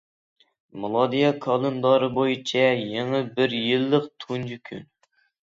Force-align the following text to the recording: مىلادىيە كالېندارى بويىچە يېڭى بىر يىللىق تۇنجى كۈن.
مىلادىيە 0.85 1.29
كالېندارى 1.45 2.07
بويىچە 2.15 2.65
يېڭى 2.93 3.21
بىر 3.37 3.55
يىللىق 3.61 4.11
تۇنجى 4.27 4.61
كۈن. 4.73 4.85